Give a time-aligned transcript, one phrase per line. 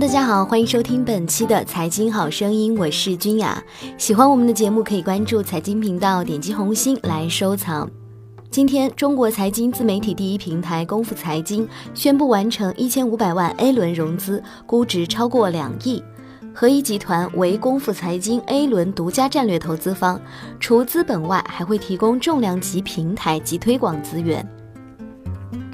[0.00, 3.60] 大家好，欢迎收听本期的财经好声音，我是君雅。
[3.96, 7.90] 喜欢我们的节目，可以关注财经频道，点击红心来收藏。
[8.48, 16.00] 今天，中国财经自媒体第一平台功夫财经宣布完成一千五百万 A 轮融资，估值超过两亿。
[16.54, 20.20] 合一集团为功夫财经 A 轮独家战略投资方，
[20.60, 24.48] 除资本外，还会提供重量级平台及推广资源。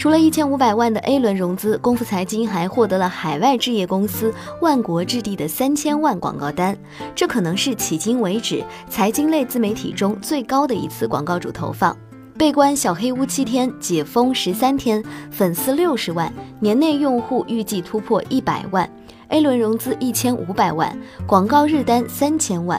[0.05, 6.77] 除了一千五百万的 A 轮融资，功夫财经还获得了海外置业公司万国置地的三千万广告单，
[7.15, 11.97] 这可能是迄今为止财经类自媒体中最高的一次广告主投放。
[12.37, 18.87] 被关小黑屋七天，解封十三天，粉丝六十万，年内用户预计突破一百万
[19.29, 20.95] ，A 轮融资一千五百万，
[21.27, 22.79] 广告日单三千万。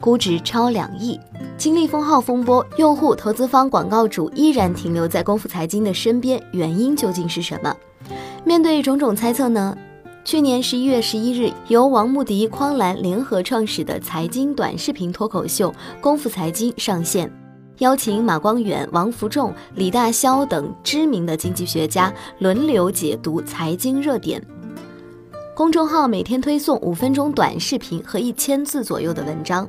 [0.00, 1.20] 估值超两亿，
[1.58, 7.76] 经历封号风波，用户、投资方、广告主依然停留在功夫财经的身边，原因究竟是什么？
[8.42, 9.76] 面对种种猜测呢？
[10.24, 17.30] 去年十一月十一日，由王牧迪、匡兰联合创始的财经短视频脱口秀《功夫财经》上线，
[17.78, 24.42] 邀请马光远、王福重、李大霄等知名的经济学家轮流解读财经热点。
[25.54, 29.68] 公众号每天推送五分钟短视频和一千字左右的文章。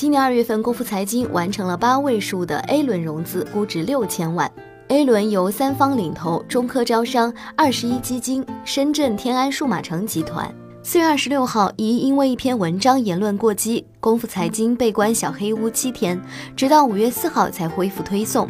[0.00, 4.50] 今年二月份，功夫财经完成了八位数的 A 轮融资，估值六千万。
[4.88, 10.50] A 轮由三方领投：中科招商、二十一基金、深圳天安数码城集团。
[10.82, 16.18] 四月二十六号，疑因为一篇文章言论过激，功夫财经被关小黑屋七天，
[16.56, 18.48] 直到五月四号才恢复推送。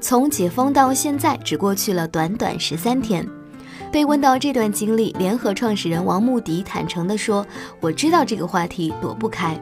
[0.00, 3.28] 从解封到现在，只过去了短短十三天。
[3.90, 7.44] 被问到这段经历，联合创始人王牧迪坦诚地说
[7.82, 9.60] ：“我知道这个话题躲不开。”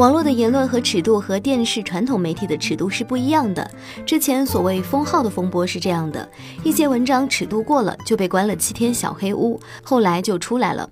[0.00, 3.70] 网络的言论和尺度和电视传统媒体的尺度是不一样的。
[4.06, 6.26] 之前所谓封号的风波是这样的：
[6.64, 10.88] 一些文章尺度过了就被关了七天小黑屋，后来就出来了。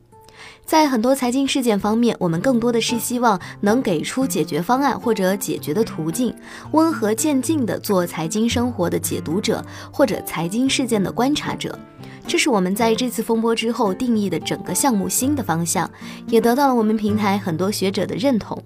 [0.66, 6.34] 在很多财经事件方面，我们更多的是希望能给出解决方案或者解决的途径，
[6.72, 11.78] 温和渐进的做财经生活的解读者或者财经事件的观察者。
[12.26, 15.90] 这是我们在这次风波之后定义的整个项目新的方向，
[16.26, 18.62] 也得到了我们平台很多学者的认同。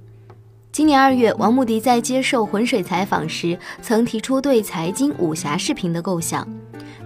[0.72, 6.48] 今年二月，王牧迪在接受浑水采访时，曾提出对财经武侠视频的构想。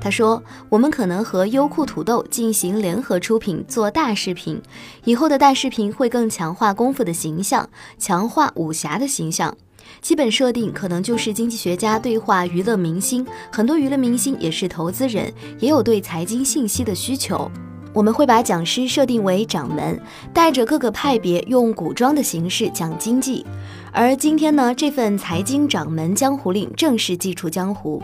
[0.00, 0.41] 他说
[0.71, 4.62] ：“我们可能和优酷土豆进行联合出品，做大视频。
[5.03, 7.69] 以后的大视频会更强化功夫的形象，
[7.99, 9.53] 强化武侠的形象。
[10.00, 17.50] 基本设定可能就是经济学家对话娱乐明星，很多娱乐明星也是投资人，也有对财经信息的需求。”
[17.97, 19.99] 我们会把讲师设定为掌门，
[20.31, 23.43] 带着各个派别用古装的形式讲经济。
[23.91, 28.03] 而今天呢，这份财经掌门江湖令正式祭出江湖。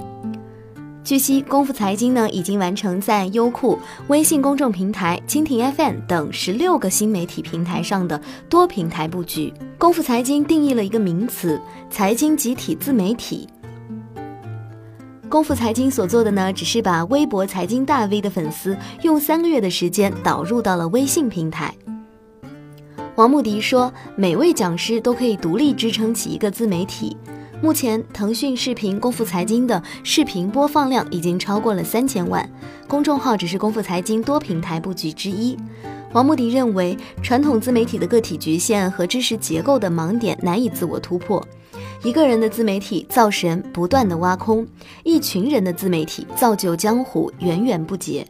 [1.04, 9.52] 据悉，功夫财经呢已经完成在优酷、微信公众平台、蜻蜓 FM 等十六个新媒体平台上的多平台布局。
[9.76, 11.60] 功夫财经定义了一个名词：
[11.90, 13.46] 财经集体自媒体。
[15.32, 21.74] 功夫财经所做的呢，只是把微博财经大 V 的粉丝用三个月的时间导入到了微信平台。
[23.14, 27.16] 王牧迪说，每位讲师都可以独立支撑起一个自媒体。
[27.62, 32.46] 目前，腾讯视频功夫财经的视频播放量已经超过了三千万，
[32.86, 35.56] 公众号只是功夫财经多平台布局之一。
[36.12, 41.42] 王牧迪认为，传统自媒体的个体局限和知识结构的盲点难以自我突破。
[42.04, 44.64] 一个人的自媒体造神，不断的挖空；
[45.04, 48.26] 一群人的自媒体造就江湖，源源不竭。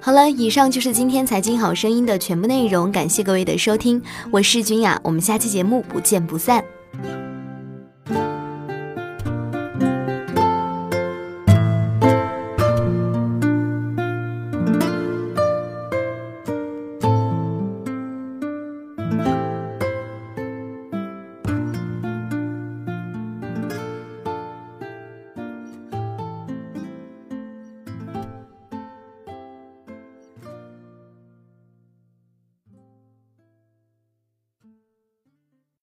[0.00, 4.02] 好了，以上就是今天财经好声音的全部内容，感谢各位的收听，
[4.32, 6.64] 我是君雅，我们下期节目不见不散。